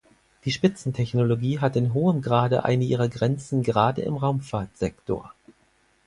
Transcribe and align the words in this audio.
Die 0.45 0.51
Spitzentechnologie 0.51 1.59
hat 1.59 1.75
in 1.75 1.93
hohem 1.93 2.23
Grade 2.23 2.65
eine 2.65 2.83
ihrer 2.83 3.07
Grenzen 3.07 3.61
gerade 3.61 4.01
im 4.01 4.17
Raumfahrtsektor. 4.17 5.31